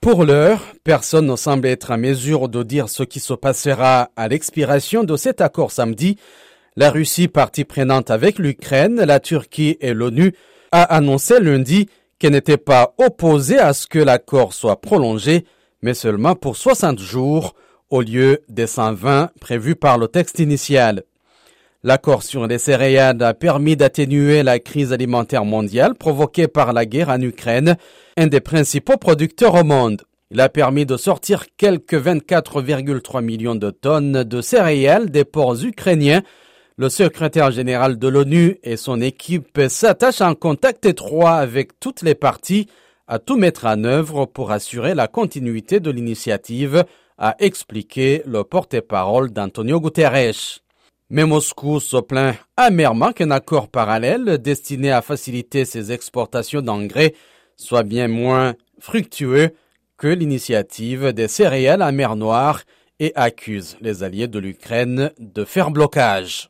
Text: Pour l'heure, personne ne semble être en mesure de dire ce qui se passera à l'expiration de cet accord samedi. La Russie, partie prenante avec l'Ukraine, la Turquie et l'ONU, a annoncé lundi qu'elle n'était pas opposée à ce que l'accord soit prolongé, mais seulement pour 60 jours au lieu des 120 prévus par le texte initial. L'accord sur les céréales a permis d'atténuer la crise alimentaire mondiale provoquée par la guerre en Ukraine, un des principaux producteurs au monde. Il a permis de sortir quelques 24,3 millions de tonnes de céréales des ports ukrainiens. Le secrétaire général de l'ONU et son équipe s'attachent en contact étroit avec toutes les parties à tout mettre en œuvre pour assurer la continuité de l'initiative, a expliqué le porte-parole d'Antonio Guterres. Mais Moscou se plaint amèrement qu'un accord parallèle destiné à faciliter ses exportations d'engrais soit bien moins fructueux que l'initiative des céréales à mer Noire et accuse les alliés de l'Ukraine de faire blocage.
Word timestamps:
Pour 0.00 0.24
l'heure, 0.24 0.62
personne 0.82 1.26
ne 1.26 1.36
semble 1.36 1.66
être 1.66 1.90
en 1.90 1.98
mesure 1.98 2.48
de 2.48 2.62
dire 2.62 2.88
ce 2.88 3.02
qui 3.02 3.20
se 3.20 3.34
passera 3.34 4.08
à 4.16 4.28
l'expiration 4.28 5.04
de 5.04 5.14
cet 5.14 5.42
accord 5.42 5.70
samedi. 5.70 6.16
La 6.74 6.90
Russie, 6.90 7.28
partie 7.28 7.66
prenante 7.66 8.10
avec 8.10 8.38
l'Ukraine, 8.38 8.96
la 8.96 9.20
Turquie 9.20 9.76
et 9.82 9.92
l'ONU, 9.92 10.32
a 10.72 10.84
annoncé 10.84 11.38
lundi 11.38 11.86
qu'elle 12.18 12.32
n'était 12.32 12.56
pas 12.56 12.94
opposée 12.96 13.58
à 13.58 13.74
ce 13.74 13.86
que 13.86 13.98
l'accord 13.98 14.54
soit 14.54 14.80
prolongé, 14.80 15.44
mais 15.82 15.92
seulement 15.92 16.34
pour 16.34 16.56
60 16.56 16.98
jours 16.98 17.54
au 17.90 18.00
lieu 18.00 18.40
des 18.48 18.66
120 18.66 19.32
prévus 19.38 19.76
par 19.76 19.98
le 19.98 20.08
texte 20.08 20.38
initial. 20.38 21.02
L'accord 21.82 22.22
sur 22.22 22.46
les 22.46 22.58
céréales 22.58 23.22
a 23.22 23.32
permis 23.32 23.74
d'atténuer 23.74 24.42
la 24.42 24.58
crise 24.58 24.92
alimentaire 24.92 25.46
mondiale 25.46 25.94
provoquée 25.94 26.46
par 26.46 26.74
la 26.74 26.84
guerre 26.84 27.08
en 27.08 27.22
Ukraine, 27.22 27.78
un 28.18 28.26
des 28.26 28.40
principaux 28.40 28.98
producteurs 28.98 29.54
au 29.54 29.64
monde. 29.64 30.02
Il 30.30 30.42
a 30.42 30.50
permis 30.50 30.84
de 30.84 30.98
sortir 30.98 31.46
quelques 31.56 31.94
24,3 31.94 33.22
millions 33.24 33.54
de 33.54 33.70
tonnes 33.70 34.24
de 34.24 34.42
céréales 34.42 35.10
des 35.10 35.24
ports 35.24 35.64
ukrainiens. 35.64 36.20
Le 36.76 36.90
secrétaire 36.90 37.50
général 37.50 37.98
de 37.98 38.08
l'ONU 38.08 38.58
et 38.62 38.76
son 38.76 39.00
équipe 39.00 39.58
s'attachent 39.70 40.20
en 40.20 40.34
contact 40.34 40.84
étroit 40.84 41.36
avec 41.36 41.80
toutes 41.80 42.02
les 42.02 42.14
parties 42.14 42.68
à 43.08 43.18
tout 43.18 43.38
mettre 43.38 43.64
en 43.64 43.84
œuvre 43.84 44.26
pour 44.26 44.52
assurer 44.52 44.94
la 44.94 45.08
continuité 45.08 45.80
de 45.80 45.90
l'initiative, 45.90 46.84
a 47.16 47.36
expliqué 47.38 48.22
le 48.26 48.44
porte-parole 48.44 49.30
d'Antonio 49.30 49.80
Guterres. 49.80 50.60
Mais 51.12 51.24
Moscou 51.24 51.80
se 51.80 51.96
plaint 51.96 52.36
amèrement 52.56 53.10
qu'un 53.10 53.32
accord 53.32 53.68
parallèle 53.68 54.38
destiné 54.38 54.92
à 54.92 55.02
faciliter 55.02 55.64
ses 55.64 55.90
exportations 55.90 56.62
d'engrais 56.62 57.14
soit 57.56 57.82
bien 57.82 58.06
moins 58.06 58.54
fructueux 58.78 59.50
que 59.98 60.06
l'initiative 60.06 61.12
des 61.12 61.26
céréales 61.26 61.82
à 61.82 61.90
mer 61.90 62.14
Noire 62.14 62.62
et 63.00 63.12
accuse 63.16 63.76
les 63.80 64.04
alliés 64.04 64.28
de 64.28 64.38
l'Ukraine 64.38 65.10
de 65.18 65.44
faire 65.44 65.72
blocage. 65.72 66.48